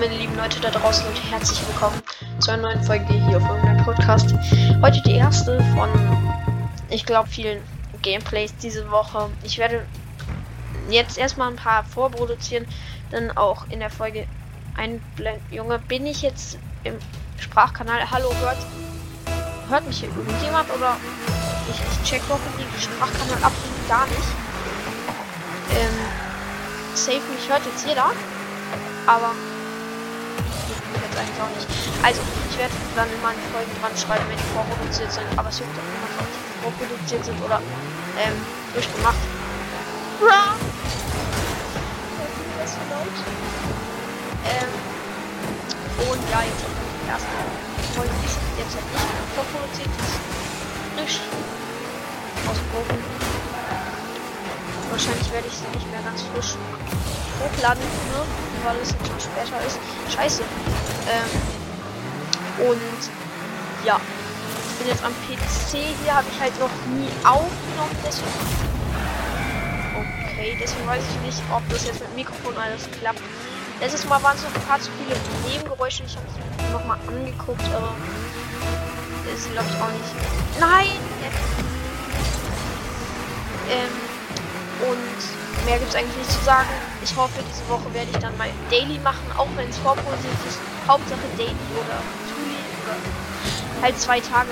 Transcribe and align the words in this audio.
meine 0.00 0.14
lieben 0.14 0.36
Leute 0.36 0.60
da 0.60 0.70
draußen 0.70 1.06
und 1.06 1.16
herzlich 1.30 1.58
willkommen 1.66 2.02
zu 2.38 2.50
einer 2.50 2.64
neuen 2.64 2.82
Folge 2.82 3.06
hier 3.06 3.38
auf 3.38 3.48
irgendeinem 3.48 3.82
Podcast. 3.82 4.34
Heute 4.82 5.00
die 5.00 5.14
erste 5.14 5.58
von, 5.74 5.88
ich 6.90 7.06
glaube, 7.06 7.30
vielen 7.30 7.62
Gameplays 8.02 8.54
diese 8.58 8.90
Woche. 8.90 9.30
Ich 9.42 9.56
werde 9.56 9.86
jetzt 10.90 11.16
erstmal 11.16 11.48
ein 11.48 11.56
paar 11.56 11.82
vorproduzieren, 11.82 12.66
dann 13.10 13.34
auch 13.38 13.66
in 13.70 13.80
der 13.80 13.88
Folge 13.88 14.26
einblenden. 14.76 15.42
Junge, 15.50 15.78
bin 15.78 16.04
ich 16.04 16.20
jetzt 16.20 16.58
im 16.84 16.98
Sprachkanal? 17.38 18.10
Hallo, 18.10 18.30
hört, 18.40 18.58
hört 19.70 19.86
mich 19.86 20.00
hier 20.00 20.10
irgendjemand 20.10 20.68
oder 20.76 20.94
ich, 21.70 21.80
ich 21.80 22.10
check 22.10 22.20
doch 22.28 22.38
den 22.58 22.80
Sprachkanal 22.80 23.42
absolut 23.42 23.88
gar 23.88 24.06
nicht. 24.08 24.28
Ähm, 25.70 26.94
safe 26.94 27.22
mich 27.34 27.48
hört 27.48 27.62
jetzt 27.64 27.86
jeder, 27.86 28.10
aber 29.06 29.32
jetzt 30.36 31.16
eigentlich 31.16 31.40
auch 31.40 31.52
nicht. 31.54 31.68
Also, 32.02 32.20
ich 32.50 32.56
werde 32.58 32.74
dann 32.94 33.08
in 33.10 33.20
meinen 33.22 33.40
Folgen 33.52 33.72
dran 33.80 33.94
schreiben, 33.96 34.24
wenn 34.28 34.36
die 34.38 34.50
vorproduziert 34.54 35.12
sind, 35.12 35.26
aber 35.36 35.48
es 35.48 35.58
juckt 35.58 35.76
auch 35.76 35.84
immer, 35.84 36.08
ob 36.20 36.28
die 36.28 36.44
vorproduziert 36.62 37.24
sind 37.24 37.38
oder 37.42 37.60
ähm, 38.20 38.36
durchgemacht. 38.74 39.22
Ähm, 44.46 44.72
und 46.10 46.22
ja, 46.30 46.40
jetzt 46.42 46.64
die 46.64 47.08
erste 47.08 47.36
Folge 47.94 48.12
ist 48.24 48.38
jetzt 48.58 48.74
halt 48.74 48.88
nicht 48.92 49.08
vorproduziert, 49.34 49.90
ist 51.04 51.20
ausgebrochen. 52.48 53.00
Wahrscheinlich 54.90 55.32
werde 55.32 55.48
ich 55.48 55.54
sie 55.54 55.68
nicht 55.74 55.90
mehr 55.90 56.02
ganz 56.02 56.22
frisch 56.32 56.54
hochladen, 57.40 57.82
ne? 57.82 58.22
Weil 58.66 58.76
es 58.82 58.90
schon 58.90 59.20
später 59.20 59.64
ist. 59.64 59.78
Scheiße. 60.12 60.42
Ähm, 61.08 62.68
und 62.68 63.86
ja, 63.86 64.00
ich 64.70 64.78
bin 64.78 64.88
jetzt 64.88 65.04
am 65.04 65.12
PC. 65.12 65.94
Hier 66.02 66.14
habe 66.14 66.26
ich 66.30 66.40
halt 66.40 66.58
noch 66.58 66.70
nie 66.90 67.08
aufgenommen, 67.22 67.96
deswegen. 68.04 68.66
Okay, 69.94 70.58
deswegen 70.60 70.86
weiß 70.86 71.02
ich 71.02 71.26
nicht, 71.26 71.42
ob 71.54 71.62
das 71.70 71.86
jetzt 71.86 72.00
mit 72.00 72.14
Mikrofon 72.16 72.56
alles 72.56 72.88
klappt. 72.98 73.20
Letztes 73.80 74.04
Mal 74.06 74.22
waren 74.22 74.36
noch 74.36 74.54
ein 74.54 74.66
paar 74.66 74.80
zu 74.80 74.90
viele 74.98 75.16
Nebengeräusche. 75.48 76.02
Ich 76.04 76.16
habe 76.16 76.26
es 76.26 76.72
nochmal 76.72 76.98
angeguckt, 77.06 77.64
aber 77.74 77.94
ist 79.32 79.52
glaube 79.52 79.68
auch 79.80 79.92
nicht. 79.92 80.60
Nein! 80.60 80.98
Ähm, 83.68 84.88
und 84.88 85.66
mehr 85.66 85.78
gibt 85.78 85.90
es 85.90 85.96
eigentlich 85.96 86.16
nicht 86.16 86.30
zu 86.30 86.44
sagen. 86.44 86.68
Ich 87.08 87.14
hoffe, 87.16 87.38
diese 87.48 87.68
Woche 87.68 87.94
werde 87.94 88.10
ich 88.10 88.18
dann 88.18 88.36
mal 88.36 88.48
Daily 88.68 88.98
machen, 88.98 89.22
auch 89.38 89.46
wenn 89.54 89.68
es 89.70 89.78
vorpositiv 89.78 90.38
ist. 90.48 90.58
Hauptsache 90.88 91.22
Daily 91.38 91.54
oder 91.78 92.02
Tuli 92.26 92.58
oder 92.82 92.96
halt 93.80 93.96
zwei 93.96 94.18
Tage. 94.18 94.50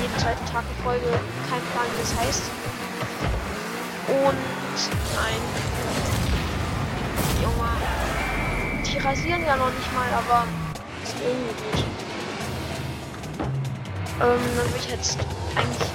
Jeden 0.00 0.18
zweiten 0.18 0.46
Tag 0.46 0.64
eine 0.64 0.82
Folge. 0.82 1.04
Kein 1.50 1.60
Plan, 1.60 1.84
wie 1.92 2.00
das 2.00 2.16
heißt. 2.18 2.42
Und 4.08 4.40
nein. 5.20 5.40
Junge. 7.42 7.68
Die 8.82 8.98
rasieren 8.98 9.44
ja 9.44 9.56
noch 9.56 9.68
nicht 9.68 9.92
mal, 9.92 10.08
aber 10.16 10.46
ist 11.04 11.14
irgendwie 11.20 11.54
gut. 11.60 11.84
Ähm, 13.38 14.40
dann 14.56 14.72
will 14.72 14.80
ich 14.80 14.88
jetzt 14.88 15.18
eigentlich 15.54 15.90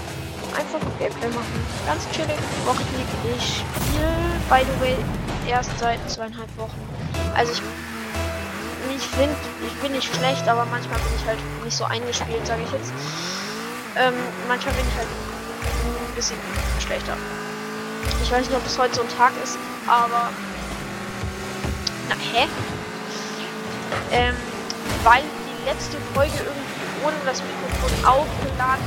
einfach 0.55 0.79
ein 0.79 0.99
Gameplay 0.99 1.29
machen. 1.29 1.65
Ganz 1.87 2.07
chillig. 2.11 2.37
Rocket 2.67 2.85
League. 2.93 3.35
Ich 3.35 3.63
spiele, 3.65 4.13
by 4.47 4.61
the 4.61 4.79
way, 4.79 4.95
erst 5.47 5.71
seit 5.79 5.99
zweieinhalb 6.09 6.49
Wochen. 6.57 6.79
Also 7.35 7.53
ich, 7.53 7.61
ich 8.95 9.07
finde, 9.07 9.35
ich 9.65 9.73
bin 9.81 9.91
nicht 9.91 10.13
schlecht, 10.15 10.47
aber 10.47 10.65
manchmal 10.65 10.99
bin 10.99 11.13
ich 11.19 11.25
halt 11.25 11.39
nicht 11.63 11.75
so 11.75 11.85
eingespielt, 11.85 12.45
sage 12.45 12.61
ich 12.63 12.71
jetzt. 12.71 12.91
Ähm, 13.97 14.13
manchmal 14.47 14.73
bin 14.73 14.85
ich 14.87 14.97
halt 14.97 15.07
ein 15.07 16.15
bisschen 16.15 16.37
schlechter. 16.79 17.17
Ich 18.21 18.31
weiß 18.31 18.47
nicht, 18.47 18.57
ob 18.57 18.65
es 18.65 18.77
heute 18.77 18.95
so 18.95 19.01
ein 19.01 19.17
Tag 19.17 19.31
ist, 19.43 19.57
aber. 19.87 20.29
Na, 22.09 22.15
hä? 22.15 22.47
Ähm, 24.11 24.35
weil 25.03 25.21
die 25.21 25.69
letzte 25.69 25.97
Folge 26.13 26.33
irgendwie 26.37 27.05
ohne 27.05 27.15
das 27.25 27.41
Mikrofon 27.41 28.05
aufgeladen, 28.05 28.83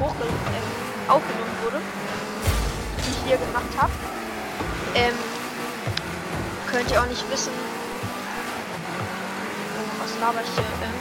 hochgeladen, 0.00 0.36
äh, 0.50 1.10
aufgenommen 1.10 1.56
wurde, 1.62 1.80
die 2.98 3.10
ich 3.10 3.28
hier 3.28 3.38
gemacht 3.38 3.70
habe. 3.78 3.92
Ähm, 4.94 5.14
könnt 6.70 6.90
ihr 6.90 7.00
auch 7.00 7.06
nicht 7.06 7.28
wissen. 7.30 7.52
Was 9.98 10.20
laber 10.20 10.40
ich 10.40 10.50
hier? 10.54 10.64
Ähm, 10.82 10.94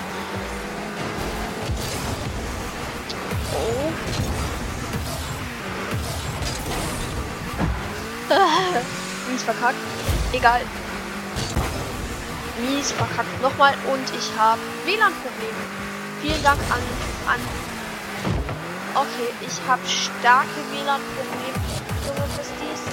oh. 3.53 3.91
Mies 9.31 9.43
verkackt. 9.43 9.77
Egal. 10.33 10.61
Mies 12.59 12.91
verkackt 12.91 13.41
nochmal 13.41 13.73
und 13.91 14.03
ich 14.17 14.31
habe 14.37 14.61
WLAN-Probleme. 14.85 15.63
Vielen 16.21 16.43
Dank 16.43 16.59
an, 16.69 16.81
an. 17.27 17.39
Okay, 18.95 19.29
ich 19.41 19.67
habe 19.67 19.87
starke 19.87 20.59
WLAN-Probleme. 20.71 21.58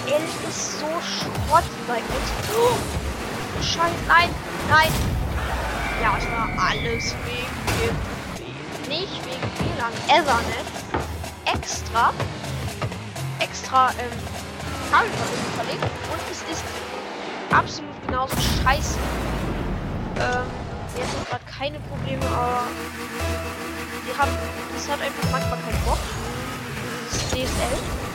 DSL 0.06 0.22
ist 0.48 0.78
so 0.78 0.86
Schrott 0.86 1.64
bei 1.88 1.96
uns. 1.96 2.30
Oh, 2.56 2.76
Scheiße, 3.60 3.94
nein, 4.06 4.30
nein. 4.70 4.92
Ja, 6.00 6.16
es 6.16 6.26
war 6.30 6.48
alles 6.68 7.14
wegen 7.24 7.56
dem 7.80 8.88
Nicht 8.88 9.24
wegen 9.24 9.76
WLAN. 9.76 9.92
Ethernet. 10.06 10.66
Extra. 11.44 12.12
Extra, 13.40 13.90
ähm, 13.90 14.18
Kabelverbindung 14.92 15.52
verlegt. 15.56 15.82
Und 15.82 16.22
es 16.30 16.42
ist 16.52 16.64
absolut 17.50 18.06
genauso 18.06 18.36
scheiße. 18.62 18.98
Ähm, 20.20 20.46
jetzt 20.96 21.10
sind 21.10 21.28
gerade 21.28 21.44
keine 21.58 21.80
Probleme, 21.80 22.24
aber 22.26 22.62
wir 24.04 24.16
haben, 24.16 24.30
das 24.72 24.88
hat 24.88 25.00
einfach 25.02 25.30
manchmal 25.32 25.58
keinen 25.58 25.84
Bock. 25.84 25.98
Das 27.10 27.28
DSL. 27.30 28.06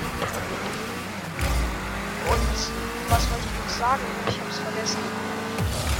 Und 2.31 3.11
was 3.11 3.29
wollte 3.29 3.45
ich 3.45 3.55
noch 3.59 3.77
sagen? 3.77 4.01
Ich 4.27 4.39
habe 4.39 4.49
es 4.49 4.59
vergessen. 4.59 4.99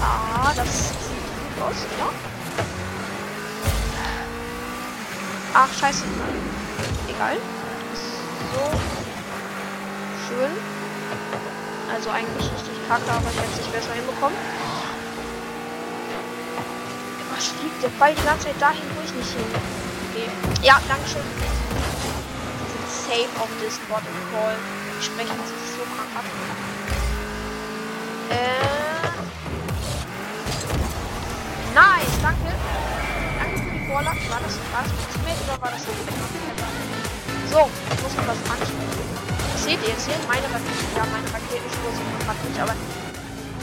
Ah, 0.02 0.54
das 0.56 0.90
sieht 0.90 1.28
gut 1.36 1.64
aus, 1.64 1.76
ja. 2.00 2.10
Ach, 5.54 5.68
scheiße. 5.74 6.04
Egal. 7.10 7.38
So. 8.54 8.64
Schön. 10.28 10.52
Also 11.94 12.10
eigentlich 12.10 12.46
richtig 12.46 12.88
kacke, 12.88 13.12
aber 13.12 13.30
ich 13.30 13.38
hätte 13.38 13.52
es 13.52 13.58
nicht 13.58 13.74
besser 13.74 13.94
hinbekommen. 13.94 14.38
Was 17.36 17.48
fliegt 17.48 17.84
der 17.84 17.90
Ball 18.00 18.16
die 18.16 18.24
ganze 18.24 18.46
Zeit 18.46 18.62
dahin, 18.62 18.88
wo 18.96 19.02
ich 19.04 19.14
nicht 19.14 19.32
hin? 19.32 19.46
Okay. 20.10 20.30
Ja, 20.64 20.80
dankeschön. 20.88 21.22
Safe 22.88 23.42
auf 23.42 23.50
Discord 23.62 24.04
und 24.08 24.32
Call. 24.32 24.56
Sprechen 25.02 25.34
sich 25.34 25.74
so 25.74 25.82
krank 25.98 26.14
ab. 26.14 26.24
Äh. 28.30 28.62
Nice, 31.74 32.16
danke. 32.22 32.54
Danke 33.42 33.58
für 33.58 33.72
die 33.72 33.86
Vorlage. 33.90 34.22
War 34.30 34.42
das, 34.46 34.62
war 34.70 34.84
das 34.86 34.94
Teammate 35.10 35.42
oder 35.42 35.58
war 35.58 35.72
das 35.74 35.82
So, 37.50 37.66
ich 37.66 38.02
muss 38.04 38.14
noch 38.14 38.28
was 38.30 38.38
ansprechen. 38.46 39.02
Seht 39.58 39.82
ihr 39.82 39.90
jetzt 39.90 40.06
hier? 40.06 40.22
Meine 40.30 40.46
Raketen, 40.54 40.94
ja, 40.94 41.04
meine 41.10 41.26
Raketenspur 41.34 41.90
sieht 41.98 42.06
man 42.06 42.22
gerade 42.22 42.42
nicht, 42.46 42.62
aber 42.62 42.76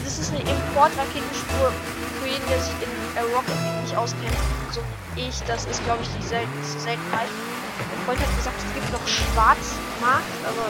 das 0.03 0.19
ist 0.19 0.35
eine 0.35 0.43
Import-Raketenspur 0.43 1.71
für 2.19 2.27
jeden, 2.27 2.47
der 2.51 2.59
sich 2.59 2.75
in 2.83 2.91
äh, 3.15 3.23
Rocket 3.31 3.55
League 3.63 3.81
nicht 3.87 3.95
auskennt. 3.95 4.35
So 4.75 4.83
wie 5.15 5.31
ich, 5.31 5.39
das 5.47 5.63
ist, 5.71 5.79
glaube 5.87 6.03
ich, 6.03 6.09
die 6.19 6.27
seltenste 6.27 6.79
Seltenheit. 6.83 7.31
Mein 7.31 7.99
Freund 8.03 8.19
hat 8.19 8.35
gesagt, 8.35 8.59
es 8.59 8.73
gibt 8.75 8.91
noch 8.91 9.07
Schwarzmarkt, 9.07 10.35
also 10.43 10.67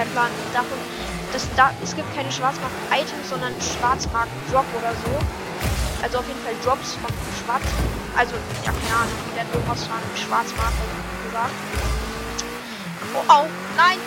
kein 0.00 0.10
Plan 0.12 0.30
davon. 0.54 0.78
Das, 1.32 1.46
da, 1.56 1.70
es 1.84 1.94
gibt 1.94 2.08
keine 2.16 2.32
Schwarzmarkt-Items, 2.32 3.28
sondern 3.28 3.52
Schwarzmarkt-Drop 3.60 4.64
oder 4.80 4.92
so. 5.04 5.12
Also 6.00 6.18
auf 6.18 6.26
jeden 6.26 6.40
Fall 6.40 6.56
Drops 6.64 6.96
von 6.96 7.12
Schwarz. 7.36 7.68
Also, 8.16 8.32
ja, 8.64 8.72
keine 8.72 8.96
Ahnung, 8.96 9.18
wie 9.28 9.34
der 9.36 9.44
irgendwas 9.52 9.84
von 9.84 10.00
Schwarzmarkt 10.16 10.80
gesagt. 11.28 11.52
Oh, 13.12 13.24
oh, 13.28 13.46
nein! 13.76 13.98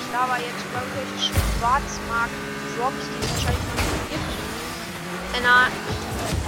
Ich 0.00 0.12
laber 0.12 0.40
jetzt 0.40 0.64
über 0.64 0.80
irgendwelche 0.80 1.28
Schwarzmarkt-Drops, 1.28 3.04
die 3.04 3.20
es 3.20 3.28
wahrscheinlich 3.36 3.66
noch 3.68 3.84
nicht 3.84 4.16
gibt. 4.16 4.30
Na, 5.44 5.68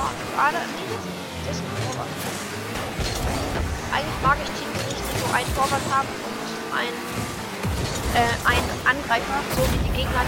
oh, 0.01 0.13
gerade, 0.33 0.65
das 1.45 1.57
ist. 1.57 1.63
Eigentlich 3.93 4.21
mag 4.23 4.39
ich 4.41 4.51
Teams 4.57 4.81
nicht, 4.89 5.05
die 5.05 5.21
so 5.21 5.29
ein 5.35 5.45
Torwart 5.55 5.85
haben 5.93 6.36
ein, 6.77 6.93
äh, 8.15 8.35
ein 8.45 8.65
Angreifer, 8.85 9.41
so 9.57 9.63
wie 9.73 9.89
die 9.89 9.97
Gegner, 9.97 10.23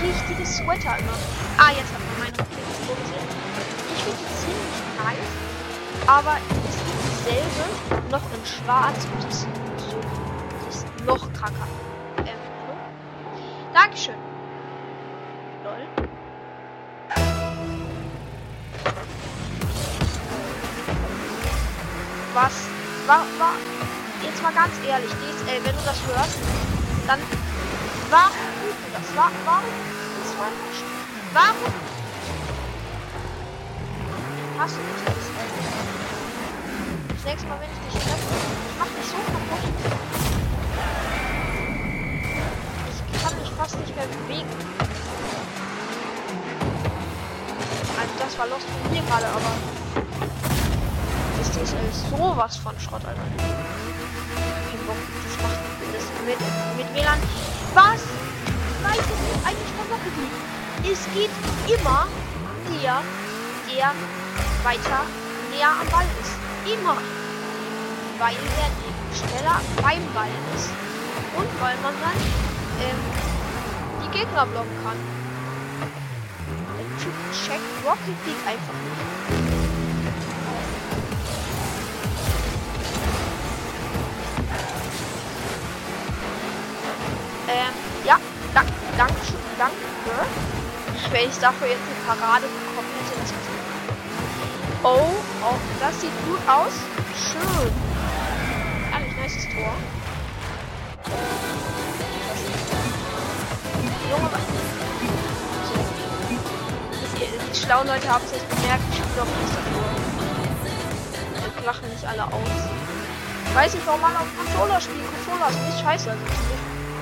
die 0.00 0.06
richtige 0.08 0.46
Sweater 0.46 0.98
immer. 0.98 1.16
Ah, 1.58 1.70
jetzt 1.70 1.92
hat 1.92 2.00
man 2.00 2.18
meine 2.18 2.32
gesehen. 2.32 3.28
Ich 3.94 4.02
finde 4.02 4.18
die 4.18 4.30
ziemlich 4.40 4.80
nice, 4.96 5.30
aber 6.06 6.36
es 6.68 6.76
gibt 6.76 7.00
dieselbe 7.06 8.10
noch 8.10 8.22
in 8.34 8.46
schwarz 8.46 9.04
und 9.12 9.22
die 9.22 9.28
ist 9.28 9.42
so, 9.42 9.46
die 10.64 10.68
ist 10.68 10.86
noch 11.04 11.32
kranker. 11.34 11.68
Ähm, 12.18 12.38
so. 12.66 12.72
Dankeschön. 13.74 14.14
Lol. 15.64 15.86
Was? 22.32 22.54
War, 23.06 23.26
war, 23.38 23.54
jetzt 24.22 24.42
mal 24.42 24.52
ganz 24.52 24.72
ehrlich, 24.86 25.10
DSL, 25.10 25.60
wenn 25.64 25.76
du 25.76 25.82
das 25.84 25.98
hörst, 26.06 26.38
dann 27.06 27.20
warum 28.10 28.50
das? 28.92 29.16
War, 29.16 29.30
warum? 29.44 29.64
Das 30.22 30.38
war 30.38 30.50
nicht. 30.50 30.84
Warum? 31.32 31.74
Hast 34.58 34.76
du 34.76 34.80
nicht 34.80 35.04
DSL? 35.06 35.80
Das 37.14 37.24
nächste 37.24 37.48
Mal, 37.48 37.58
wenn 37.60 37.70
ich 37.70 37.92
dich 37.92 38.02
treffe, 38.02 38.34
ich 38.68 38.78
mach 38.78 38.86
dich 38.86 39.06
so 39.06 39.16
kaputt. 39.16 39.64
Ich 42.90 43.22
kann 43.22 43.34
mich 43.38 43.50
fast 43.56 43.78
nicht 43.78 43.94
mehr 43.94 44.06
bewegen. 44.06 44.48
Also 48.00 48.12
das 48.18 48.38
war 48.38 48.46
Lost 48.46 48.66
von 48.82 48.92
mir 48.92 49.02
gerade, 49.02 49.26
aber 49.26 49.52
das 51.38 51.48
ist 51.48 52.10
sowas 52.10 52.56
von 52.56 52.78
Schrott, 52.80 53.02
Alter. 53.04 53.89
Kein 54.90 54.98
Bock, 55.38 55.58
das 55.92 56.04
mit, 56.26 56.38
mit 56.76 56.94
WLAN. 56.94 57.18
Was? 57.74 58.00
Weiß 58.82 58.98
es 58.98 59.36
ist 59.36 59.46
eigentlich 59.46 59.72
von 59.76 59.86
die. 60.16 60.90
Es 60.90 61.04
geht 61.14 61.30
immer 61.78 62.08
der, 62.70 63.02
der 63.68 63.94
weiter 64.64 65.04
näher 65.52 65.70
am 65.80 65.88
Ball 65.90 66.06
ist. 66.20 66.32
Immer. 66.72 66.96
Weil 68.18 68.34
der 68.34 68.70
schneller 69.14 69.60
beim 69.76 70.02
Ball 70.12 70.30
ist. 70.56 70.70
Und 71.36 71.48
weil 71.60 71.76
man 71.82 71.94
dann 72.00 72.18
ähm, 72.80 72.98
die 74.02 74.18
Gegner 74.18 74.46
blocken 74.46 74.76
kann. 74.82 74.96
Checkt 77.32 77.60
Rocket 77.84 78.26
League 78.26 78.46
einfach 78.46 78.74
nicht. 78.74 79.59
Wenn 91.12 91.28
ich 91.28 91.38
dafür 91.38 91.66
jetzt 91.66 91.82
eine 91.82 92.06
Parade 92.06 92.46
bekommen 92.46 92.88
hätte, 92.94 93.18
das 93.20 93.30
Oh, 94.82 95.10
oh, 95.42 95.58
das 95.80 96.00
sieht 96.00 96.12
gut 96.24 96.38
aus. 96.48 96.72
Schön. 97.18 97.72
Ehrlich, 98.92 99.16
nice 99.16 99.44
Tor. 99.52 99.74
Junge, 104.08 104.30
die, 107.18 107.28
die 107.52 107.60
schlauen 107.60 107.86
Leute 107.88 108.08
haben 108.08 108.24
es 108.24 108.32
jetzt 108.32 108.48
bemerkt, 108.48 108.84
ich 108.90 108.96
spiele 108.96 109.22
auf 109.22 109.28
nächster 109.36 109.64
Tor. 109.68 109.90
Wir 111.58 111.66
lachen 111.66 111.88
nicht 111.90 112.04
alle 112.06 112.24
aus. 112.24 112.60
Ich 113.46 113.54
weiß 113.54 113.74
nicht, 113.74 113.86
warum 113.86 114.00
man 114.00 114.16
auf 114.16 114.28
Controller 114.38 114.80
spielt. 114.80 115.04
Controller 115.26 115.50
ist 115.50 115.60
nicht 115.60 115.80
scheiße. 115.82 116.10
Also, 116.10 116.22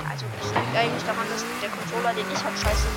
also 0.09 0.25
das 0.41 0.49
liegt 0.49 0.75
eigentlich 0.75 1.03
daran, 1.05 1.29
dass 1.29 1.45
der 1.61 1.69
Controller, 1.69 2.13
den 2.17 2.25
ich 2.33 2.43
habe, 2.43 2.57
scheiße 2.57 2.87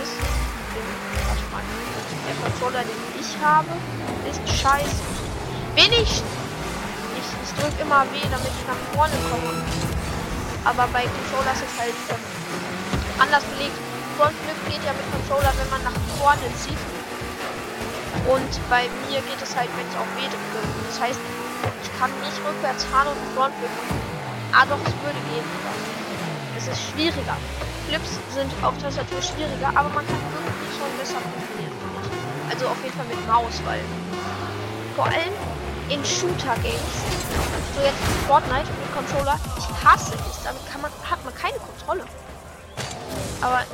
ist. 0.00 0.59
Der 0.70 2.36
Controller, 2.42 2.84
den 2.86 3.00
ich 3.18 3.30
habe, 3.42 3.72
ist 4.30 4.40
scheiße. 4.46 5.02
Bin 5.74 5.90
ich. 5.92 6.22
Ich, 7.18 7.28
ich 7.42 7.52
drücke 7.58 7.82
immer 7.82 8.04
weh, 8.12 8.22
damit 8.30 8.52
ich 8.54 8.66
nach 8.70 8.78
vorne 8.94 9.14
komme. 9.30 9.50
Aber 10.64 10.86
bei 10.92 11.02
Controller 11.02 11.52
ist 11.58 11.64
es 11.66 11.74
halt 11.80 11.98
ähm, 12.10 12.22
anders 13.18 13.42
belegt. 13.56 13.74
Frontflip 14.16 14.58
geht 14.68 14.84
ja 14.84 14.92
mit 14.92 15.06
Controller, 15.10 15.52
wenn 15.58 15.70
man 15.74 15.82
nach 15.82 15.98
vorne 16.20 16.46
zieht. 16.54 16.78
Und 18.28 18.52
bei 18.68 18.86
mir 19.08 19.18
geht 19.26 19.42
es 19.42 19.56
halt, 19.56 19.70
wenn 19.74 19.88
ich 19.88 19.96
auf 19.98 20.06
W 20.14 20.22
drücke. 20.28 20.60
Das 20.86 21.00
heißt, 21.00 21.18
ich 21.82 21.90
kann 21.98 22.10
nicht 22.22 22.38
rückwärts 22.46 22.84
fahren 22.84 23.08
und 23.08 23.18
Frontflip. 23.34 23.74
Ah 24.52 24.66
doch, 24.70 24.78
es 24.86 24.94
würde 25.02 25.18
gehen. 25.34 25.46
Es 26.56 26.68
ist 26.68 26.82
schwieriger. 26.92 27.36
Flips 27.88 28.20
sind 28.34 28.52
auf 28.62 28.76
Tastatur 28.78 29.22
schwieriger, 29.22 29.72
aber 29.74 29.88
man 29.90 30.06
kann 30.06 30.20
besser 31.10 31.20
funktionieren. 31.20 31.72
Also 32.48 32.68
auf 32.68 32.82
jeden 32.82 32.96
Fall 32.96 33.06
mit 33.06 33.26
Maus, 33.26 33.60
weil 33.64 33.80
vor 34.94 35.06
allem 35.06 35.32
in 35.88 36.04
Shooter-Games, 36.04 37.04
so 37.74 37.82
jetzt 37.82 37.98
Fortnite 38.26 38.68
mit 38.70 38.94
Controller, 38.94 39.38
ich 39.58 39.84
hasse 39.84 40.14
es. 40.14 40.42
Damit 40.44 40.64
kann 40.66 40.80
man, 40.82 40.92
hat 41.08 41.24
man 41.24 41.34
keine 41.34 41.58
Kontrolle. 41.58 42.06
Aber 43.40 43.64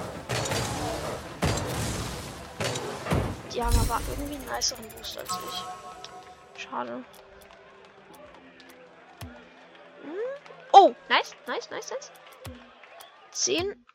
die 3.53 3.63
haben 3.63 3.79
aber 3.81 4.01
irgendwie 4.11 4.37
einen 4.37 4.57
niceren 4.57 4.89
Boost 4.91 5.19
als 5.19 5.31
ich. 5.51 6.63
Schade. 6.63 7.05
Oh, 10.73 10.95
nice, 11.09 11.35
nice, 11.47 11.71
nice, 11.71 11.91
nice. 11.91 12.11
10, 13.33 13.87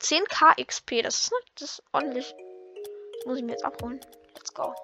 10k 0.00 0.64
XP, 0.64 1.02
das 1.02 1.22
ist, 1.22 1.32
das 1.56 1.70
ist 1.70 1.82
ordentlich. 1.92 2.34
Muss 3.26 3.38
ich 3.38 3.44
mir 3.44 3.52
jetzt 3.52 3.64
abholen. 3.64 4.00
Let's 4.34 4.52
go. 4.54 4.74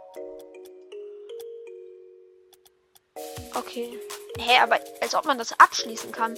Okay. 3.55 3.99
Hä, 4.39 4.43
hey, 4.43 4.61
aber 4.61 4.81
als 5.01 5.15
ob 5.15 5.25
man 5.25 5.39
das 5.39 5.59
abschließen 5.59 6.11
kann. 6.13 6.37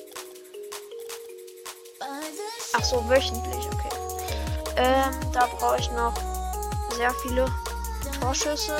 Ach 2.72 2.84
so, 2.84 3.08
wöchentlich, 3.08 3.66
okay. 3.66 3.96
Ähm, 4.76 5.14
da 5.32 5.46
brauche 5.46 5.78
ich 5.78 5.90
noch 5.92 6.14
sehr 6.94 7.10
viele 7.22 7.46
Torschüsse. 8.20 8.76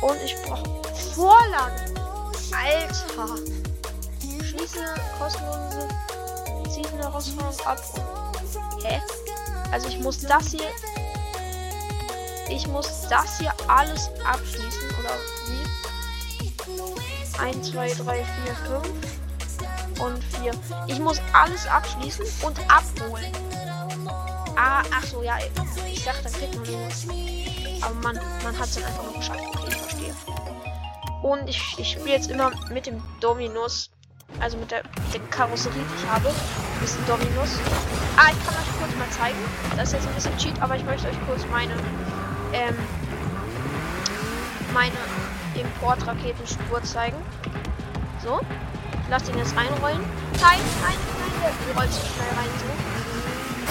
Und 0.00 0.20
ich 0.22 0.36
brauche 0.42 0.82
Vorlagen. 1.14 1.94
Alter. 2.52 3.36
Schließe 4.44 4.84
kostenlose 5.18 5.88
Season 6.70 6.98
Herausforderung 6.98 7.66
ab. 7.66 7.78
Hä? 8.82 9.00
Also 9.72 9.88
ich 9.88 9.98
muss 9.98 10.20
das 10.20 10.48
hier. 10.48 10.70
Ich 12.48 12.66
muss 12.66 13.08
das 13.08 13.38
hier 13.38 13.52
alles 13.68 14.10
abschließen, 14.24 14.90
oder 15.00 15.16
wie? 15.48 15.64
1, 17.38 17.70
2, 17.72 17.94
3, 17.94 17.94
4, 17.94 18.24
5 18.82 20.00
und 20.00 20.24
4. 20.24 20.52
Ich 20.86 21.00
muss 21.00 21.20
alles 21.32 21.66
abschließen 21.66 22.24
und 22.42 22.58
abholen. 22.70 23.32
Ah, 24.56 24.82
ach 24.92 25.04
so, 25.04 25.22
ja. 25.22 25.38
Ich 25.92 26.04
dachte, 26.04 26.24
dann 26.24 26.32
kriegt 26.32 26.54
man 26.56 26.64
sowas. 26.64 27.06
Aber 27.80 27.94
man, 27.94 28.20
man 28.42 28.58
hat 28.58 28.66
es 28.66 28.74
dann 28.76 28.84
einfach 28.84 29.04
nur 29.04 29.14
geschafft. 29.14 29.40
Okay, 29.54 29.68
ich 29.68 29.76
verstehe. 29.76 30.14
Und 31.22 31.48
ich, 31.48 31.78
ich 31.78 31.90
spiele 31.92 32.10
jetzt 32.10 32.30
immer 32.30 32.50
mit 32.70 32.86
dem 32.86 33.02
Dominus. 33.20 33.90
Also 34.40 34.56
mit 34.56 34.70
der, 34.70 34.82
der 35.12 35.20
Karosserie, 35.30 35.78
die 35.78 36.02
ich 36.02 36.10
habe. 36.10 36.28
Ein 36.28 36.80
bisschen 36.80 37.04
Dominus. 37.06 37.58
Ah, 38.16 38.30
ich 38.30 38.46
kann 38.46 38.54
euch 38.54 38.78
kurz 38.78 38.94
mal 38.96 39.10
zeigen. 39.10 39.38
Das 39.76 39.88
ist 39.88 39.94
jetzt 39.94 40.06
ein 40.06 40.14
bisschen 40.14 40.36
Cheat, 40.38 40.62
aber 40.62 40.76
ich 40.76 40.84
möchte 40.84 41.08
euch 41.08 41.26
kurz 41.26 41.44
meine, 41.50 41.74
ähm, 42.54 42.76
meine 44.72 44.96
Importraketenspur 45.54 46.82
zeigen. 46.82 47.16
So. 48.22 48.40
Lass 49.10 49.24
den 49.24 49.36
jetzt 49.36 49.54
reinrollen. 49.56 50.00
Nein, 50.40 50.60
nein, 50.80 50.96
nein, 51.20 51.52
der 51.66 51.76
rollt 51.76 51.92
zu 51.92 52.00
schnell 52.06 52.32
rein. 52.36 52.48
So. 52.58 52.66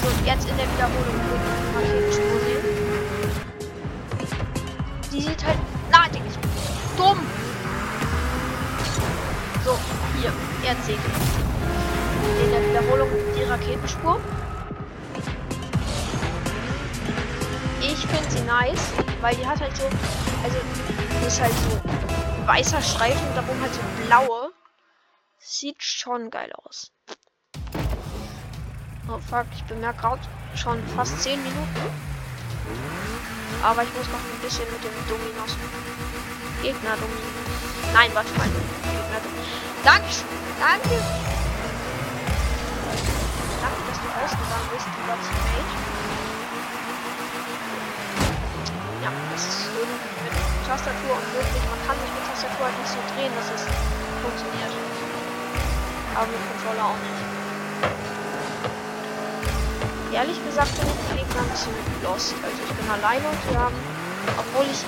So, 0.04 0.10
jetzt 0.26 0.48
in 0.48 0.58
der 0.58 0.68
Wiederholung 0.68 1.16
die 1.16 1.38
Raketenspur 1.76 2.40
sehen. 2.42 2.64
Die 5.12 5.22
sieht 5.22 5.46
halt. 5.46 5.58
Na, 5.90 6.08
die 6.10 6.20
ist 6.28 6.38
dumm. 6.98 7.20
So, 9.64 9.80
hier, 10.20 10.32
jetzt 10.64 10.86
seht 10.86 10.98
ihr. 10.98 12.46
In 12.46 12.52
der 12.52 12.70
Wiederholung 12.70 13.10
die 13.36 13.44
Raketenspur. 13.44 14.20
Finde 18.14 18.32
sie 18.32 18.44
nice, 18.44 18.92
weil 19.22 19.36
die 19.36 19.46
hat 19.46 19.60
halt 19.60 19.76
so, 19.76 19.86
also 20.44 20.58
ist 21.26 21.42
halt 21.42 21.54
so 21.54 22.48
weißer 22.48 22.82
Streifen 22.82 23.28
und 23.28 23.36
darum 23.36 23.60
halt 23.62 23.74
so 23.74 23.82
blaue. 24.06 24.52
Sieht 25.40 25.84
schon 25.84 26.30
geil 26.30 26.52
aus. 26.64 26.92
Oh 29.10 29.20
fuck, 29.20 29.46
ich 29.56 29.64
bemerke 29.64 30.00
gerade 30.00 30.22
schon 30.56 30.82
fast 30.96 31.22
10 31.22 31.42
Minuten. 31.42 31.82
Aber 33.62 33.84
ich 33.84 33.94
muss 33.96 34.08
noch 34.08 34.20
ein 34.20 34.40
bisschen 34.42 34.66
mit 34.72 34.84
dem 34.84 34.94
Dominos. 35.10 35.58
Gegner 36.62 36.96
Dominos. 36.96 37.94
Nein, 37.94 38.12
warte 38.14 38.32
mal. 38.38 38.48
Gegner 38.48 39.22
Danke. 39.84 40.08
Danke. 40.60 41.04
Danke, 43.62 43.80
dass 43.88 44.00
du 44.00 44.08
ausgegangen 44.24 44.70
bist. 44.72 44.88
unser 44.88 45.18
Teammate. 45.28 46.13
Ja, 49.04 49.12
das 49.36 49.44
ist 49.44 49.68
irgendwie 49.76 50.32
mit 50.32 50.64
Tastatur 50.64 51.20
unmöglich. 51.20 51.64
Man 51.68 51.82
kann 51.84 52.00
sich 52.00 52.08
mit 52.16 52.24
Tastatur 52.24 52.72
halt 52.72 52.78
nicht 52.80 52.88
so 52.88 53.04
drehen, 53.12 53.36
dass 53.36 53.52
es 53.52 53.68
funktioniert. 54.24 54.72
Aber 56.16 56.32
mit 56.32 56.40
Controller 56.40 56.88
auch 56.88 56.96
nicht. 57.04 57.20
Ehrlich 60.16 60.40
gesagt 60.48 60.72
bin 60.80 60.88
ich 60.88 60.96
den 61.04 61.20
Gegner 61.20 61.42
ein 61.44 61.52
bisschen 61.52 61.76
lost. 62.00 62.32
Also 62.48 62.60
ich 62.64 62.74
bin 62.80 62.88
alleine 62.88 63.28
und 63.28 63.44
wir 63.52 63.60
haben, 63.60 63.76
obwohl 64.40 64.72
ich... 64.72 64.88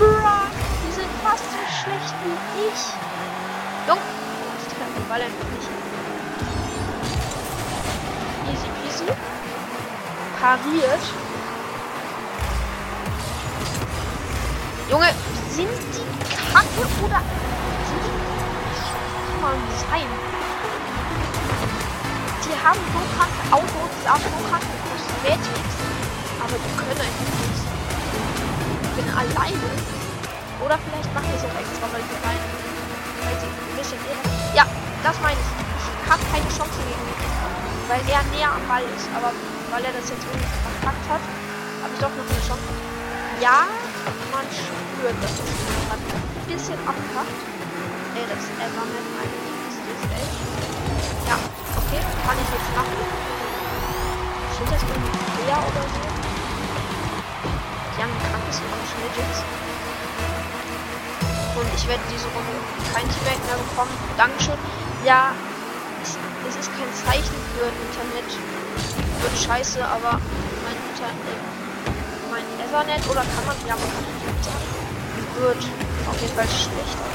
Bruh, 0.00 0.48
die 0.56 0.92
sind 0.96 1.12
fast 1.20 1.44
so 1.52 1.60
schlecht 1.76 2.16
wie 2.24 2.72
ich. 2.72 2.80
Jung, 3.84 4.00
ich 4.00 4.66
treffe 4.72 4.96
den 4.96 5.06
Ball 5.12 5.20
einfach 5.20 5.44
nicht. 5.60 5.68
Easy 8.48 8.68
peasy. 8.80 9.12
Pariert. 10.40 11.04
Junge, 14.92 15.08
sind 15.48 15.72
die 15.72 16.04
kacke 16.52 16.84
oder 17.00 17.24
sind 17.88 18.04
die 18.04 19.40
mal 19.40 19.56
sein? 19.88 20.04
Die 22.44 22.52
haben 22.60 22.76
so 22.92 23.00
kranke 23.16 23.40
Autos, 23.56 23.88
die 23.88 24.04
haben 24.04 24.20
so 24.20 24.36
kranke 24.52 24.68
Cosmetics, 24.92 25.76
aber 26.44 26.56
die 26.60 26.72
können 26.76 27.00
einfach 27.08 27.24
nichts. 27.40 27.64
Ich 28.84 28.92
bin 29.00 29.08
alleine. 29.16 29.68
Oder 30.60 30.76
vielleicht 30.76 31.08
macht 31.16 31.28
das 31.32 31.40
auch 31.40 31.56
extra, 31.56 31.88
weil 31.88 32.04
sie 32.04 32.18
rein, 32.28 32.42
weil 33.24 33.36
sie 33.40 33.48
ein 33.48 33.76
bisschen 33.80 34.00
irre. 34.12 34.28
Ja, 34.52 34.68
das 35.08 35.16
meine 35.24 35.40
ich. 35.40 35.50
Ich 35.80 36.04
habe 36.04 36.20
keine 36.36 36.48
Chance 36.52 36.76
gegen 36.84 37.00
ihn, 37.00 37.16
weil 37.88 38.04
er 38.12 38.20
näher 38.28 38.52
am 38.52 38.64
Ball 38.68 38.84
ist. 38.92 39.08
Aber 39.16 39.32
weil 39.72 39.88
er 39.88 39.96
das 39.96 40.12
jetzt 40.12 40.20
irgendwie 40.20 40.52
verpackt 40.52 41.06
hat, 41.08 41.24
habe 41.80 41.92
ich 41.96 42.00
doch 42.04 42.12
noch 42.12 42.28
eine 42.28 42.44
Chance. 42.44 42.68
Ja, 43.40 43.72
man 44.32 44.46
spürt, 44.50 45.16
dass 45.22 45.36
es 45.38 45.50
gerade 45.86 46.02
ein 46.02 46.46
bisschen 46.48 46.78
abkackt. 46.86 47.38
Ey, 48.16 48.24
das 48.26 48.42
ist 48.42 48.52
Everman 48.58 49.06
eigentlich. 49.20 49.74
Das 49.86 50.02
echt. 50.16 50.36
Ja, 51.28 51.36
okay, 51.78 52.02
kann 52.26 52.36
ich 52.40 52.50
jetzt 52.50 52.70
machen. 52.74 52.98
Steht 54.54 54.70
das 54.72 54.82
irgendwie 54.82 55.16
Fehler 55.36 55.60
oder 55.62 55.84
so? 55.86 56.02
Die 57.92 58.00
haben 58.02 58.12
ein 58.12 58.24
krankes 58.32 58.58
Midgets. 58.62 59.38
Und 61.56 61.68
ich 61.76 61.84
werde 61.86 62.02
diese 62.10 62.26
Runde 62.32 62.56
kein 62.92 63.06
Teammate 63.06 63.42
mehr 63.46 63.58
bekommen. 63.60 63.94
Dankeschön. 64.16 64.58
Ja, 65.04 65.34
es, 66.02 66.18
es 66.48 66.56
ist 66.56 66.70
kein 66.74 66.90
Zeichen 66.90 67.38
für 67.54 67.70
Internet. 67.70 68.28
Wird 69.22 69.36
scheiße, 69.38 69.84
aber 69.84 70.18
mein 70.64 70.78
Internet 70.90 71.61
Ethernet 72.58 73.08
oder 73.08 73.20
kann 73.20 73.46
man 73.46 73.56
ja 73.66 73.74
man 73.74 73.90
kann 73.90 74.12
auf 76.08 76.20
jeden 76.20 76.34
Fall 76.34 76.46
schlechter. 76.46 77.06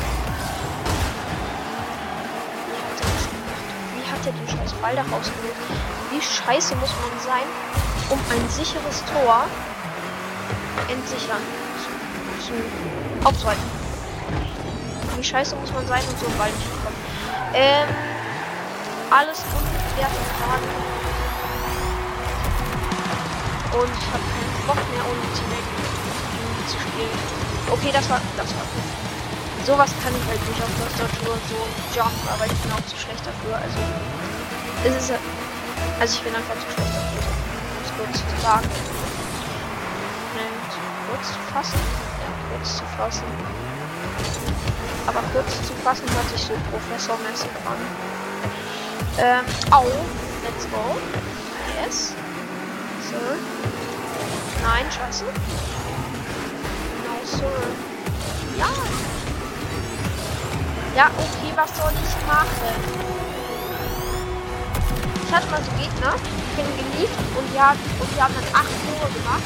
Wie 3.96 4.12
hat 4.12 4.26
er 4.26 4.32
den 4.32 4.48
scheiß 4.48 4.74
Ball 4.82 4.96
da 4.96 5.02
rausgeholt? 5.04 5.56
Wie 6.12 6.22
scheiße 6.22 6.76
muss 6.78 6.90
man 7.02 7.20
sein, 7.26 7.48
um 8.10 8.20
ein 8.32 8.50
sicheres 8.50 9.04
Tor 9.14 9.46
entsichern 10.90 11.42
zu, 12.40 12.48
zu 12.48 13.28
aufzuhalten? 13.28 13.64
Wie 15.18 15.24
scheiße 15.24 15.56
muss 15.56 15.72
man 15.74 15.88
sein 15.88 16.04
und 16.10 16.20
so 16.20 16.26
einen 16.26 16.38
Ball 16.38 16.52
nicht 16.52 16.70
bekommen? 16.70 16.96
Ähm, 17.54 17.88
alles 19.10 19.40
ungeklärte 19.40 20.16
Fragen. 20.38 20.68
Und 23.74 23.92
ich 23.94 24.08
habe 24.08 24.24
keinen 24.34 24.47
Bock 24.68 24.76
mehr 24.92 25.06
ohne 25.08 25.28
Teammate 25.32 25.72
zu 26.68 26.76
spielen. 26.76 27.18
Okay, 27.72 27.92
das 27.94 28.10
war 28.10 28.20
das 28.36 28.52
war 28.52 28.68
gut. 28.76 28.88
Sowas 29.66 29.92
kann 30.04 30.14
ich 30.16 30.26
halt 30.28 30.44
nicht 30.44 30.62
auf 30.62 30.72
Tastatur 30.76 31.34
und 31.34 31.44
so 31.48 31.60
Jump, 31.96 32.20
aber 32.28 32.46
ich 32.46 32.58
bin 32.60 32.72
auch 32.72 32.86
zu 32.86 32.98
schlecht 33.00 33.24
dafür. 33.24 33.56
Also 33.56 33.80
es 34.84 34.96
ist 35.08 35.16
also 36.00 36.12
ich 36.20 36.24
bin 36.24 36.36
einfach 36.36 36.56
zu 36.60 36.68
schlecht 36.76 36.94
dafür. 37.00 37.24
Um 37.24 37.80
es 37.80 37.92
kurz 37.96 38.16
zu 38.20 38.36
sagen. 38.44 38.68
Und 40.36 40.70
kurz 41.08 41.28
zu 41.32 41.40
fassen. 41.56 41.80
Ja, 42.20 42.30
kurz 42.52 42.78
zu 42.78 42.84
fassen. 43.00 43.28
Aber 45.08 45.24
kurz 45.32 45.52
zu 45.64 45.74
fassen 45.84 46.06
hört 46.12 46.30
sich 46.36 46.44
so 46.44 46.54
professormäßig 46.72 47.56
an. 47.64 47.80
Ähm, 49.18 49.46
au. 49.72 49.86
Let's 50.44 50.68
go. 50.70 50.96
Yes. 51.82 52.14
Sir. 53.10 53.38
Nein, 54.64 54.86
scheiße. 54.92 55.26
Sir. 57.28 57.52
Ja. 58.58 58.70
Ja, 60.96 61.12
okay, 61.18 61.52
was 61.56 61.76
soll 61.76 61.92
ich 61.92 62.14
machen? 62.26 63.08
Ich 65.28 65.34
hatte 65.36 65.52
mal 65.52 65.62
so 65.62 65.72
Gegner 65.76 66.16
kennengelernt 66.56 67.20
und 67.36 67.46
die, 67.54 67.60
haben, 67.60 67.78
und 68.00 68.10
die 68.16 68.22
haben 68.22 68.34
dann 68.34 68.48
acht 68.56 68.72
Tore 68.72 69.12
gemacht. 69.12 69.44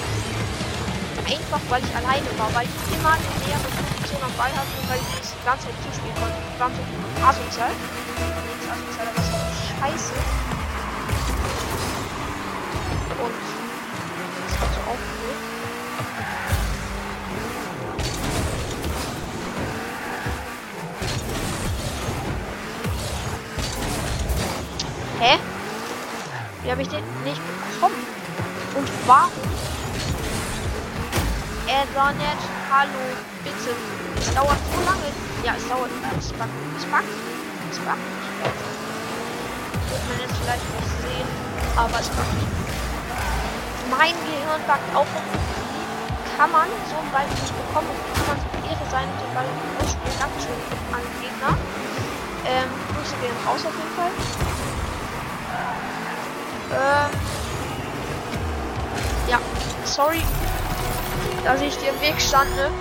Einfach 1.25 1.61
weil 1.69 1.81
ich 1.83 1.95
alleine 1.95 2.29
war, 2.37 2.53
weil 2.53 2.67
ich 2.69 2.93
immer 2.93 3.17
eine 3.17 3.33
nähere 3.41 3.65
Position 3.65 4.21
am 4.21 4.33
Ball 4.37 4.53
hatte 4.53 4.69
und 4.77 4.89
weil 4.89 5.01
ich 5.01 5.09
das 5.17 5.33
die 5.33 5.43
ganze 5.43 5.65
Zeit 5.65 5.77
zuspielen 5.81 6.15
konnte. 6.21 6.37
Die 6.37 6.59
waren 6.61 6.73
so 6.77 6.83
asozial. 7.25 7.73
Nicht 7.73 8.69
asozial, 8.69 9.07
aber 9.09 9.25
war 9.25 9.49
scheiße. 9.81 10.13
Und 13.25 13.60
aufgeregt. 14.91 15.41
Hä? 25.19 25.37
Wie 26.63 26.71
habe 26.71 26.81
ich 26.81 26.89
den 26.89 27.03
nicht 27.23 27.41
bekommen? 27.73 27.95
Und 28.75 28.89
warum? 29.07 29.31
Er 31.67 31.85
nett. 32.13 32.41
Hallo, 32.71 33.03
bitte. 33.43 33.75
Es 34.19 34.33
dauert 34.33 34.57
so 34.73 34.81
lange. 34.85 35.09
Ja, 35.43 35.55
es 35.55 35.67
dauert. 35.67 35.89
Es 36.19 36.31
backt. 36.33 36.51
Es 36.77 36.85
backt. 36.85 37.07
Es 37.71 37.79
backt. 37.79 37.99
Wird 39.89 40.03
man 40.09 40.19
jetzt 40.19 40.37
vielleicht 40.41 40.67
nicht 40.75 40.91
sehen. 41.01 41.27
Aber 41.75 41.99
es 41.99 42.09
backt. 42.09 42.70
Mein 43.91 44.15
Gehirn 44.23 44.61
backt 44.67 44.95
auch. 44.95 45.05
Kann 46.37 46.51
man 46.51 46.67
so 46.89 46.95
einen 46.95 47.11
Ball 47.11 47.27
nicht 47.27 47.53
bekommen? 47.53 47.89
Und 47.91 47.99
kann 48.15 48.27
man 48.31 48.37
so 48.39 48.47
Ehre 48.65 48.85
sein 48.89 49.03
und 49.11 49.19
den 49.19 49.33
Ball 49.35 49.45
ausspielen? 49.83 50.17
Dankeschön 50.17 50.59
an 50.95 51.01
den 51.03 51.15
Gegner. 51.21 51.57
Ähm, 52.47 52.69
Grüße 52.95 53.15
gehen 53.21 53.35
raus 53.45 53.61
auf 53.67 53.75
jeden 53.75 53.95
Fall. 53.99 54.11
Ähm, 56.71 57.11
ja, 59.27 59.39
sorry, 59.83 60.23
dass 61.43 61.61
ich 61.61 61.77
dir 61.77 61.89
im 61.89 62.01
Weg 62.01 62.19
stand, 62.21 62.49
ne? 62.55 62.71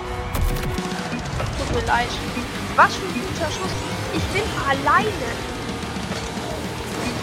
Tut 1.57 1.75
mir 1.75 1.85
leid. 1.85 2.09
Was 2.77 2.95
für 2.95 3.05
ein 3.05 3.13
guter 3.13 3.51
Schuss. 3.51 3.71
Ich 4.13 4.23
bin 4.31 4.43
alleine. 4.65 5.11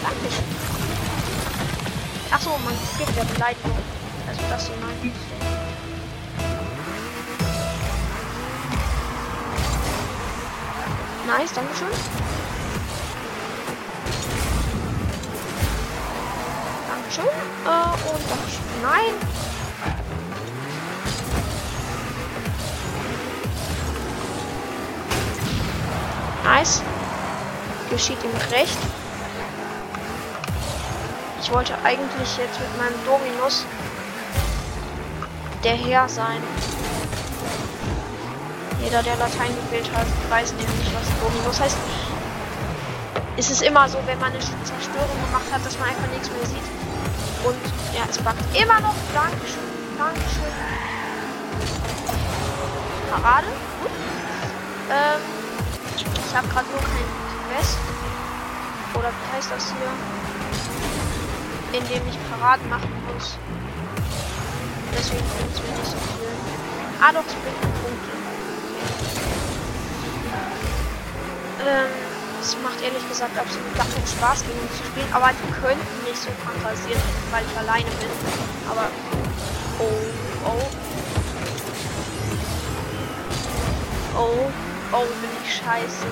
Dankeschön. 0.03 0.58
Achso, 2.31 2.51
man 2.63 2.75
skippt 2.93 3.17
ja 3.17 3.23
Beleidigung. 3.23 3.71
Also 4.27 4.41
das 4.49 4.65
so 4.67 4.71
nein. 4.79 5.11
Nice, 11.25 11.53
Dankeschön. 11.53 11.87
Dankeschön. 16.87 17.25
Äh, 17.65 18.11
und 18.11 18.29
Dankeschön. 18.29 18.59
Nein. 18.83 19.13
Nice. 26.43 26.81
Geschieht 27.89 28.23
ihm 28.23 28.31
recht. 28.51 28.77
Ich 31.49 31.55
wollte 31.55 31.73
eigentlich 31.83 32.37
jetzt 32.37 32.59
mit 32.59 32.77
meinem 32.77 32.93
Dominus 33.07 33.65
der 35.63 35.73
Herr 35.73 36.07
sein. 36.07 36.43
Jeder, 38.83 39.01
der 39.01 39.15
Latein 39.15 39.49
gewählt 39.65 39.89
hat, 39.95 40.05
weiß 40.29 40.53
nämlich, 40.53 40.93
was 40.93 41.09
Dominus 41.19 41.59
heißt. 41.59 41.75
Es 43.35 43.49
ist 43.49 43.63
immer 43.63 43.89
so, 43.89 43.97
wenn 44.05 44.19
man 44.19 44.29
eine 44.31 44.39
Zerstörung 44.39 45.17
gemacht 45.25 45.51
hat, 45.51 45.65
dass 45.65 45.75
man 45.79 45.89
einfach 45.89 46.07
nichts 46.13 46.29
mehr 46.29 46.45
sieht. 46.45 46.69
Und 47.43 47.57
ja, 47.97 48.03
es 48.07 48.19
backt 48.19 48.45
immer 48.55 48.79
noch. 48.81 48.93
Dankeschön. 49.11 49.65
Dankeschön. 49.97 50.53
Parade. 53.09 53.47
Gut. 53.81 53.91
Ähm, 54.91 55.21
ich 55.95 56.35
habe 56.35 56.47
gerade 56.47 56.67
nur 56.69 56.79
kein 56.79 57.57
Quest. 57.57 57.77
Oder 58.93 59.09
wie 59.09 59.35
heißt 59.35 59.49
das 59.49 59.65
hier? 59.65 60.28
In 61.73 61.87
dem 61.87 62.01
ich 62.07 62.17
Paraden 62.29 62.67
machen 62.69 62.91
muss. 63.13 63.37
Deswegen 64.97 65.25
bringt 65.37 65.53
es 65.53 65.61
mir 65.61 65.77
nicht 65.77 65.85
so 65.85 65.97
viel. 65.97 66.27
Ah 67.01 67.11
doch, 67.13 67.25
es 67.25 67.33
bringt 67.33 67.61
Punkte. 67.61 68.11
Ähm, 71.65 72.09
es 72.41 72.55
macht 72.63 72.81
ehrlich 72.81 73.07
gesagt 73.07 73.37
absolut 73.37 73.75
gar 73.75 73.85
keinen 73.85 74.07
Spaß 74.07 74.43
gegen 74.43 74.59
ihn 74.59 74.71
zu 74.71 74.83
spielen, 74.83 75.13
aber 75.13 75.29
die 75.31 75.51
könnten 75.61 76.03
nicht 76.05 76.17
so 76.17 76.29
krank 76.43 76.57
rasieren, 76.63 77.01
weil 77.31 77.43
ich 77.45 77.57
alleine 77.57 77.89
bin. 77.99 78.09
Aber. 78.69 78.89
Oh, 79.79 79.85
oh. 80.45 80.89
Oh, 84.17 84.51
oh, 84.91 85.05
bin 85.21 85.29
ich 85.43 85.55
scheiße. 85.55 86.07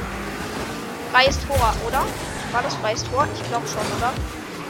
Freies 1.12 1.40
Tor, 1.48 1.74
oder? 1.86 2.06
War 2.52 2.62
das 2.62 2.76
freies 2.76 3.04
Tor? 3.04 3.28
Ich 3.34 3.48
glaube 3.50 3.68
schon, 3.68 3.86
oder? 3.98 4.14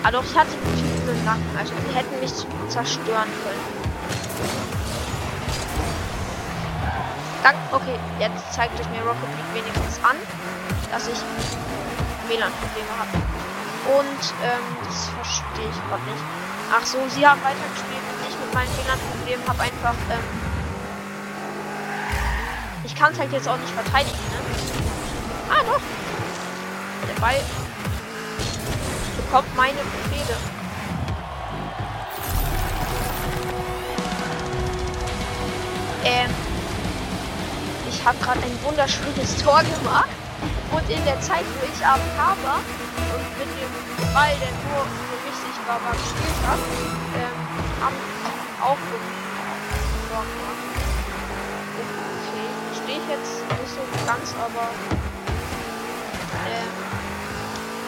Aber 0.07 0.19
doch, 0.19 0.23
ich 0.23 0.37
hatte 0.37 0.55
viele 0.79 1.13
Nacken, 1.25 1.43
also 1.59 1.73
die 1.83 1.93
hätten 1.93 2.17
mich 2.21 2.31
zerstören 2.69 3.27
können. 3.43 3.59
Dank, 7.43 7.57
okay, 7.73 7.99
jetzt 8.17 8.53
zeigt 8.53 8.79
euch 8.79 8.87
mir 8.87 9.01
Rocket 9.01 9.27
League 9.35 9.65
wenigstens 9.65 9.99
an, 10.07 10.15
dass 10.93 11.09
ich 11.09 11.19
WLAN-Probleme 12.29 12.93
habe. 12.95 13.19
Und 13.99 14.23
ähm, 14.47 14.63
das 14.87 15.09
verstehe 15.09 15.67
ich 15.67 15.89
gerade 15.89 16.03
nicht. 16.07 16.23
Ach 16.71 16.85
so, 16.85 16.99
sie 17.09 17.27
haben 17.27 17.43
weitergespielt 17.43 18.07
und 18.07 18.31
ich 18.31 18.39
mit 18.39 18.53
meinen 18.53 18.71
WLAN-Problemen 18.79 19.43
habe 19.45 19.59
einfach, 19.59 19.95
ähm, 20.07 20.23
ich 22.85 22.95
kann 22.95 23.11
es 23.11 23.19
halt 23.19 23.33
jetzt 23.33 23.49
auch 23.49 23.57
nicht 23.57 23.73
verteidigen, 23.73 24.23
ne? 24.31 24.39
Ah, 25.51 25.63
doch. 25.67 25.81
Der 27.09 27.19
Ball 27.19 27.43
bekommt 29.27 29.55
meine 29.57 29.77
Befehle. 29.77 30.37
Ähm, 36.05 36.31
ich 37.89 38.05
habe 38.05 38.17
gerade 38.19 38.39
ein 38.39 38.57
wunderschönes 38.63 39.43
Tor 39.43 39.59
gemacht. 39.59 40.09
Und 40.71 40.89
in 40.89 41.03
der 41.05 41.19
Zeit, 41.21 41.43
wo 41.59 41.65
ich 41.65 41.85
am 41.85 41.99
war 42.17 42.59
und 43.15 43.27
mit 43.39 43.47
dem 43.47 44.13
Ball, 44.13 44.35
der 44.39 44.51
nur 44.67 44.83
für 44.85 45.17
mich 45.25 45.35
sichtbar 45.35 45.79
war, 45.83 45.91
gespielt 45.91 46.39
habe, 46.47 46.61
ähm, 47.15 47.37
haben 47.83 47.95
auch 48.61 48.77
Tor 50.09 50.23
gemacht. 50.23 50.61
Okay, 52.23 52.47
stehe 52.83 52.99
ich 52.99 53.09
jetzt 53.09 53.43
nicht 53.47 53.73
so 53.75 53.81
ganz, 54.05 54.33
aber 54.35 54.69
ähm, 56.47 56.71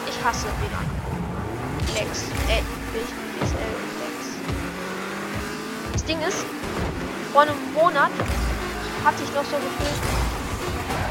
ich 0.08 0.24
hasse 0.24 0.46
WLAN. 0.46 0.99
Lex. 1.94 2.24
Äh, 2.48 2.62
ich 2.94 3.10
DSL 3.40 3.74
Lex. 4.00 4.16
Das 5.92 6.04
Ding 6.04 6.20
ist, 6.22 6.44
vor 7.32 7.42
einem 7.42 7.56
Monat 7.74 8.10
hatte 9.04 9.22
ich 9.22 9.32
noch 9.34 9.44
so 9.44 9.56
gefühlt, 9.56 10.00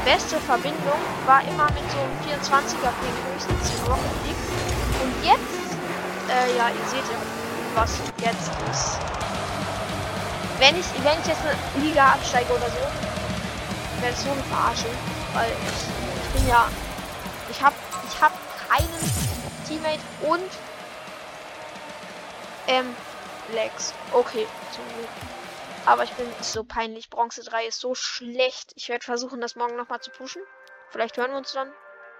beste 0.04 0.38
Verbindung 0.40 1.00
war 1.26 1.42
immer 1.42 1.66
mit 1.72 1.84
so 1.90 1.98
einem 1.98 2.16
24er 2.24 2.92
Ping 3.00 3.16
höchstens 3.32 3.70
in 3.70 3.86
Rocket. 3.86 4.40
Und 5.02 5.14
jetzt, 5.24 5.70
äh, 6.28 6.56
ja, 6.56 6.68
ihr 6.68 6.86
seht 6.88 7.04
ja, 7.10 7.18
was 7.74 7.98
jetzt 8.18 8.50
ist. 8.70 8.98
Wenn 10.58 10.76
ich, 10.78 10.86
wenn 11.02 11.18
ich 11.20 11.26
jetzt 11.26 11.40
eine 11.42 11.84
Liga 11.84 12.12
absteige 12.12 12.52
oder 12.52 12.68
so, 12.68 12.84
wäre 14.00 14.12
es 14.12 14.22
so 14.22 14.30
eine 14.30 14.42
Verarsche. 14.44 14.90
Weil 15.32 15.50
ich, 15.50 16.24
ich 16.24 16.40
bin 16.40 16.48
ja, 16.48 16.68
ich 17.50 17.62
habe 17.62 17.74
ich 18.08 18.20
hab 18.20 18.32
keinen 18.68 19.09
Teammate 19.70 20.00
und 20.22 20.50
ähm, 22.66 22.94
Lex. 23.52 23.94
Okay, 24.12 24.46
zum 24.72 24.84
Glück. 24.96 25.08
Aber 25.86 26.02
ich 26.04 26.12
bin 26.12 26.26
so 26.40 26.64
peinlich. 26.64 27.08
Bronze 27.08 27.42
3 27.44 27.66
ist 27.66 27.80
so 27.80 27.94
schlecht. 27.94 28.72
Ich 28.74 28.88
werde 28.88 29.04
versuchen, 29.04 29.40
das 29.40 29.56
morgen 29.56 29.76
nochmal 29.76 30.00
zu 30.00 30.10
pushen. 30.10 30.42
Vielleicht 30.90 31.16
hören 31.16 31.30
wir 31.30 31.38
uns 31.38 31.52
dann. 31.52 31.72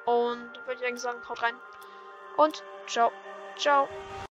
Und 0.06 0.50
würde 0.66 0.86
ich 0.86 1.00
sagen, 1.00 1.20
haut 1.28 1.42
rein. 1.42 1.54
Und 2.36 2.62
ciao. 2.86 3.10
Ciao. 3.56 3.88